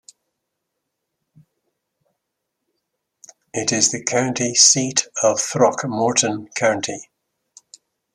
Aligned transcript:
It 3.53 3.71
is 3.71 3.91
the 3.91 4.03
county 4.03 4.55
seat 4.55 5.07
of 5.21 5.39
Throckmorton 5.39 6.47
County. 6.55 7.11